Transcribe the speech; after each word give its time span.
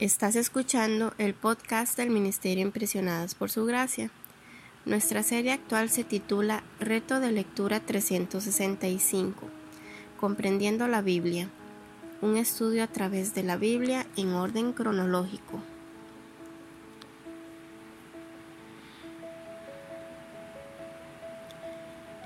Estás 0.00 0.34
escuchando 0.34 1.14
el 1.18 1.34
podcast 1.34 1.96
del 1.96 2.10
Ministerio 2.10 2.64
Impresionadas 2.64 3.36
por 3.36 3.48
Su 3.48 3.64
Gracia. 3.64 4.10
Nuestra 4.84 5.22
serie 5.22 5.52
actual 5.52 5.88
se 5.88 6.02
titula 6.02 6.64
Reto 6.80 7.20
de 7.20 7.30
Lectura 7.30 7.78
365, 7.78 9.46
Comprendiendo 10.18 10.88
la 10.88 11.00
Biblia, 11.00 11.48
un 12.22 12.36
estudio 12.36 12.82
a 12.82 12.88
través 12.88 13.36
de 13.36 13.44
la 13.44 13.56
Biblia 13.56 14.04
en 14.16 14.32
orden 14.32 14.72
cronológico. 14.72 15.62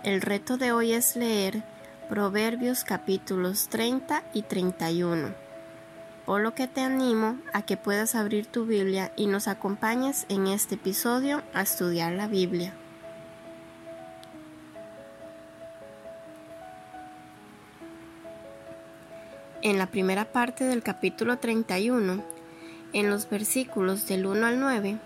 El 0.04 0.22
reto 0.22 0.56
de 0.56 0.72
hoy 0.72 0.92
es 0.92 1.16
leer 1.16 1.64
Proverbios 2.08 2.82
capítulos 2.84 3.68
30 3.68 4.24
y 4.32 4.40
31 4.40 5.47
por 6.28 6.42
lo 6.42 6.54
que 6.54 6.68
te 6.68 6.82
animo 6.82 7.38
a 7.54 7.62
que 7.62 7.78
puedas 7.78 8.14
abrir 8.14 8.44
tu 8.44 8.66
Biblia 8.66 9.12
y 9.16 9.28
nos 9.28 9.48
acompañes 9.48 10.26
en 10.28 10.46
este 10.46 10.74
episodio 10.74 11.42
a 11.54 11.62
estudiar 11.62 12.12
la 12.12 12.28
Biblia. 12.28 12.74
En 19.62 19.78
la 19.78 19.86
primera 19.86 20.26
parte 20.26 20.64
del 20.64 20.82
capítulo 20.82 21.38
31, 21.38 22.22
en 22.92 23.08
los 23.08 23.30
versículos 23.30 24.06
del 24.06 24.26
1 24.26 24.46
al 24.48 24.60
9, 24.60 24.98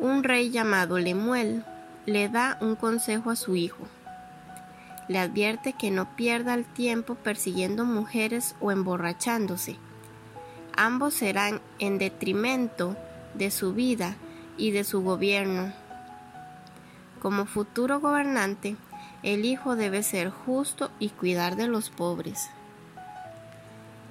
un 0.00 0.24
rey 0.24 0.50
llamado 0.50 0.98
Lemuel 0.98 1.64
le 2.04 2.28
da 2.28 2.58
un 2.60 2.74
consejo 2.74 3.30
a 3.30 3.36
su 3.36 3.54
hijo. 3.54 3.86
Le 5.06 5.20
advierte 5.20 5.74
que 5.74 5.92
no 5.92 6.16
pierda 6.16 6.54
el 6.54 6.64
tiempo 6.64 7.14
persiguiendo 7.14 7.84
mujeres 7.84 8.56
o 8.58 8.72
emborrachándose 8.72 9.78
ambos 10.78 11.12
serán 11.12 11.60
en 11.80 11.98
detrimento 11.98 12.96
de 13.34 13.50
su 13.50 13.74
vida 13.74 14.14
y 14.56 14.70
de 14.70 14.84
su 14.84 15.02
gobierno. 15.02 15.72
Como 17.20 17.46
futuro 17.46 17.98
gobernante, 17.98 18.76
el 19.24 19.44
hijo 19.44 19.74
debe 19.74 20.04
ser 20.04 20.30
justo 20.30 20.90
y 21.00 21.08
cuidar 21.08 21.56
de 21.56 21.66
los 21.66 21.90
pobres. 21.90 22.48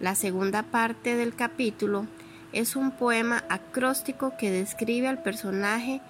La 0.02 0.14
segunda 0.14 0.62
parte 0.62 1.16
del 1.16 1.36
capítulo 1.36 2.06
es 2.52 2.76
un 2.76 2.92
poema 2.92 3.46
acróstico 3.50 4.34
que 4.38 4.52
describe 4.52 5.08
al 5.08 5.24
personaje 5.24 6.02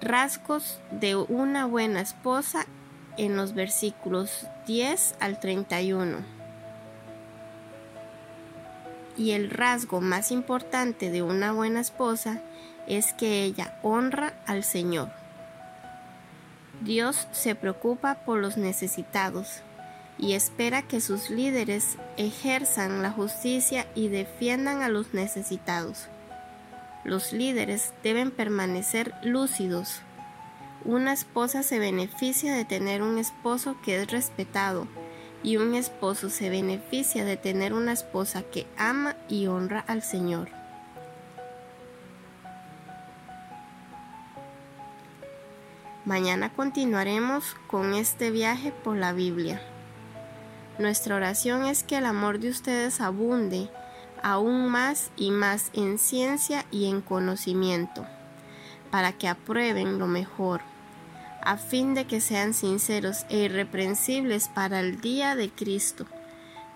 rasgos 0.00 0.80
de 0.90 1.14
una 1.14 1.66
buena 1.66 2.00
esposa 2.00 2.66
en 3.16 3.36
los 3.36 3.54
versículos 3.54 4.46
10 4.66 5.14
al 5.20 5.38
31 5.38 6.37
y 9.18 9.32
el 9.32 9.50
rasgo 9.50 10.00
más 10.00 10.30
importante 10.30 11.10
de 11.10 11.22
una 11.22 11.52
buena 11.52 11.80
esposa 11.80 12.40
es 12.86 13.12
que 13.12 13.42
ella 13.42 13.78
honra 13.82 14.32
al 14.46 14.64
Señor. 14.64 15.10
Dios 16.80 17.26
se 17.32 17.56
preocupa 17.56 18.14
por 18.24 18.38
los 18.38 18.56
necesitados 18.56 19.62
y 20.18 20.34
espera 20.34 20.82
que 20.82 21.00
sus 21.00 21.30
líderes 21.30 21.96
ejerzan 22.16 23.02
la 23.02 23.10
justicia 23.10 23.86
y 23.94 24.08
defiendan 24.08 24.82
a 24.82 24.88
los 24.88 25.12
necesitados. 25.12 26.08
Los 27.04 27.32
líderes 27.32 27.92
deben 28.02 28.30
permanecer 28.30 29.14
lúcidos. 29.22 30.00
Una 30.84 31.12
esposa 31.12 31.62
se 31.62 31.78
beneficia 31.78 32.54
de 32.54 32.64
tener 32.64 33.02
un 33.02 33.18
esposo 33.18 33.76
que 33.82 34.00
es 34.00 34.10
respetado, 34.10 34.86
y 35.42 35.56
un 35.56 35.74
esposo 35.74 36.30
se 36.30 36.50
beneficia 36.50 37.24
de 37.24 37.36
tener 37.36 37.72
una 37.72 37.92
esposa 37.92 38.42
que 38.42 38.66
ama 38.76 39.16
y 39.28 39.46
honra 39.46 39.80
al 39.86 40.02
Señor. 40.02 40.50
Mañana 46.04 46.50
continuaremos 46.54 47.54
con 47.66 47.92
este 47.92 48.30
viaje 48.30 48.72
por 48.72 48.96
la 48.96 49.12
Biblia. 49.12 49.60
Nuestra 50.78 51.16
oración 51.16 51.66
es 51.66 51.82
que 51.82 51.98
el 51.98 52.06
amor 52.06 52.38
de 52.38 52.48
ustedes 52.48 53.00
abunde 53.00 53.68
aún 54.22 54.68
más 54.68 55.10
y 55.16 55.30
más 55.30 55.70
en 55.74 55.98
ciencia 55.98 56.64
y 56.70 56.88
en 56.88 57.02
conocimiento, 57.02 58.06
para 58.90 59.12
que 59.12 59.28
aprueben 59.28 59.98
lo 59.98 60.06
mejor 60.06 60.62
a 61.48 61.56
fin 61.56 61.94
de 61.94 62.04
que 62.04 62.20
sean 62.20 62.52
sinceros 62.52 63.24
e 63.30 63.38
irreprensibles 63.38 64.48
para 64.48 64.80
el 64.80 65.00
día 65.00 65.34
de 65.34 65.48
Cristo, 65.48 66.04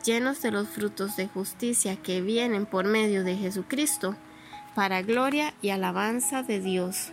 llenos 0.02 0.40
de 0.40 0.50
los 0.50 0.66
frutos 0.66 1.14
de 1.14 1.28
justicia 1.28 1.96
que 1.96 2.22
vienen 2.22 2.64
por 2.64 2.86
medio 2.86 3.22
de 3.22 3.36
Jesucristo, 3.36 4.16
para 4.74 5.02
gloria 5.02 5.52
y 5.60 5.68
alabanza 5.68 6.42
de 6.42 6.58
Dios. 6.58 7.12